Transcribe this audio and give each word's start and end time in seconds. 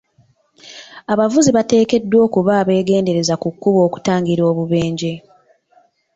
Abavuzi 1.13 1.49
bateekeddwa 1.57 2.17
okuba 2.27 2.51
abegendereza 2.61 3.35
ku 3.41 3.49
kkubo 3.53 3.79
okutangira 3.87 4.43
obubenje. 4.51 5.13